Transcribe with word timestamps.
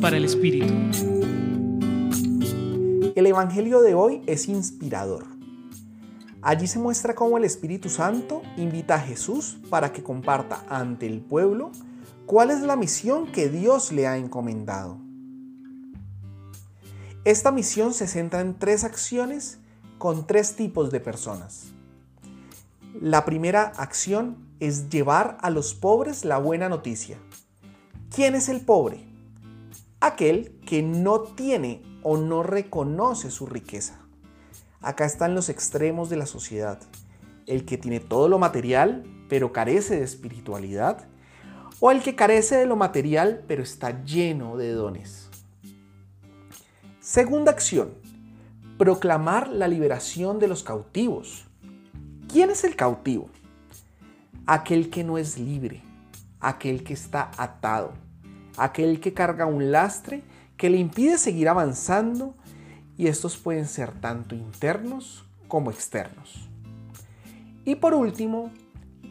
Para 0.00 0.16
el 0.16 0.24
Espíritu. 0.24 0.72
El 3.14 3.26
Evangelio 3.26 3.82
de 3.82 3.94
hoy 3.94 4.22
es 4.26 4.48
inspirador. 4.48 5.26
Allí 6.40 6.66
se 6.66 6.78
muestra 6.78 7.14
cómo 7.14 7.36
el 7.36 7.44
Espíritu 7.44 7.88
Santo 7.88 8.42
invita 8.56 8.94
a 8.94 9.00
Jesús 9.00 9.58
para 9.68 9.92
que 9.92 10.02
comparta 10.02 10.64
ante 10.68 11.06
el 11.06 11.20
pueblo 11.20 11.70
cuál 12.26 12.50
es 12.50 12.62
la 12.62 12.76
misión 12.76 13.30
que 13.30 13.50
Dios 13.50 13.92
le 13.92 14.06
ha 14.06 14.16
encomendado. 14.16 14.98
Esta 17.24 17.52
misión 17.52 17.92
se 17.92 18.08
centra 18.08 18.40
en 18.40 18.58
tres 18.58 18.84
acciones 18.84 19.58
con 19.98 20.26
tres 20.26 20.56
tipos 20.56 20.90
de 20.90 20.98
personas. 20.98 21.66
La 23.00 23.24
primera 23.24 23.64
acción 23.76 24.38
es 24.60 24.88
llevar 24.88 25.36
a 25.40 25.50
los 25.50 25.74
pobres 25.74 26.24
la 26.24 26.38
buena 26.38 26.68
noticia. 26.68 27.18
¿Quién 28.10 28.34
es 28.34 28.48
el 28.48 28.62
pobre? 28.62 29.11
Aquel 30.02 30.58
que 30.66 30.82
no 30.82 31.20
tiene 31.20 31.80
o 32.02 32.16
no 32.16 32.42
reconoce 32.42 33.30
su 33.30 33.46
riqueza. 33.46 34.00
Acá 34.80 35.04
están 35.04 35.36
los 35.36 35.48
extremos 35.48 36.10
de 36.10 36.16
la 36.16 36.26
sociedad. 36.26 36.80
El 37.46 37.64
que 37.64 37.78
tiene 37.78 38.00
todo 38.00 38.28
lo 38.28 38.40
material, 38.40 39.04
pero 39.28 39.52
carece 39.52 39.94
de 39.94 40.02
espiritualidad. 40.02 41.06
O 41.78 41.92
el 41.92 42.02
que 42.02 42.16
carece 42.16 42.56
de 42.56 42.66
lo 42.66 42.74
material, 42.74 43.44
pero 43.46 43.62
está 43.62 44.04
lleno 44.04 44.56
de 44.56 44.72
dones. 44.72 45.30
Segunda 46.98 47.52
acción. 47.52 47.94
Proclamar 48.78 49.46
la 49.50 49.68
liberación 49.68 50.40
de 50.40 50.48
los 50.48 50.64
cautivos. 50.64 51.46
¿Quién 52.26 52.50
es 52.50 52.64
el 52.64 52.74
cautivo? 52.74 53.30
Aquel 54.46 54.90
que 54.90 55.04
no 55.04 55.16
es 55.16 55.38
libre, 55.38 55.80
aquel 56.40 56.82
que 56.82 56.94
está 56.94 57.30
atado, 57.36 57.92
aquel 58.56 59.00
que 59.00 59.14
carga 59.14 59.46
un 59.46 59.72
lastre 59.72 60.22
que 60.56 60.70
le 60.70 60.78
impide 60.78 61.18
seguir 61.18 61.48
avanzando 61.48 62.34
y 62.96 63.06
estos 63.06 63.36
pueden 63.36 63.66
ser 63.66 63.92
tanto 63.92 64.34
internos 64.34 65.24
como 65.48 65.70
externos. 65.70 66.48
Y 67.64 67.76
por 67.76 67.94
último, 67.94 68.50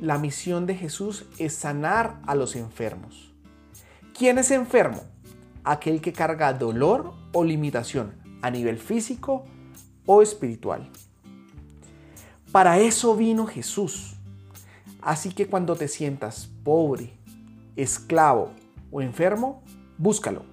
la 0.00 0.18
misión 0.18 0.66
de 0.66 0.74
Jesús 0.74 1.26
es 1.38 1.54
sanar 1.54 2.20
a 2.26 2.34
los 2.34 2.56
enfermos. 2.56 3.32
¿Quién 4.16 4.38
es 4.38 4.50
enfermo? 4.50 5.02
Aquel 5.64 6.00
que 6.00 6.12
carga 6.12 6.52
dolor 6.52 7.12
o 7.32 7.44
limitación 7.44 8.14
a 8.42 8.50
nivel 8.50 8.78
físico 8.78 9.44
o 10.06 10.22
espiritual. 10.22 10.90
Para 12.50 12.78
eso 12.78 13.16
vino 13.16 13.46
Jesús. 13.46 14.16
Así 15.00 15.32
que 15.32 15.46
cuando 15.46 15.74
te 15.74 15.88
sientas 15.88 16.50
pobre, 16.62 17.12
esclavo 17.76 18.52
o 18.92 19.00
enfermo, 19.00 19.64
búscalo. 19.98 20.44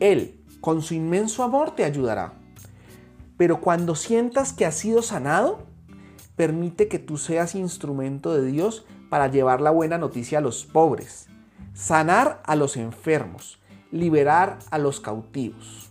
Él, 0.00 0.40
con 0.60 0.80
su 0.80 0.94
inmenso 0.94 1.42
amor, 1.42 1.72
te 1.72 1.84
ayudará. 1.84 2.32
Pero 3.36 3.60
cuando 3.60 3.94
sientas 3.94 4.52
que 4.52 4.64
has 4.64 4.76
sido 4.76 5.02
sanado, 5.02 5.66
permite 6.36 6.88
que 6.88 6.98
tú 6.98 7.18
seas 7.18 7.54
instrumento 7.54 8.32
de 8.32 8.46
Dios 8.46 8.86
para 9.10 9.28
llevar 9.28 9.60
la 9.60 9.70
buena 9.70 9.98
noticia 9.98 10.38
a 10.38 10.40
los 10.40 10.64
pobres, 10.64 11.26
sanar 11.74 12.40
a 12.44 12.56
los 12.56 12.76
enfermos, 12.76 13.58
liberar 13.90 14.58
a 14.70 14.78
los 14.78 15.00
cautivos. 15.00 15.90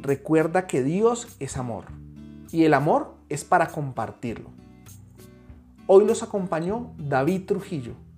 Recuerda 0.00 0.66
que 0.66 0.82
Dios 0.82 1.28
es 1.38 1.56
amor 1.56 1.84
y 2.50 2.64
el 2.64 2.74
amor 2.74 3.14
es 3.28 3.44
para 3.44 3.68
compartirlo. 3.68 4.50
Hoy 5.86 6.04
los 6.04 6.22
acompañó 6.22 6.92
David 6.98 7.46
Trujillo 7.46 7.94